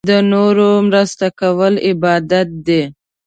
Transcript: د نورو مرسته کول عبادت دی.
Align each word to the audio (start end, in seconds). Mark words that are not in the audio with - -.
د 0.09 0.11
نورو 0.31 0.69
مرسته 0.89 1.27
کول 1.39 1.73
عبادت 1.89 2.49
دی. 2.65 2.81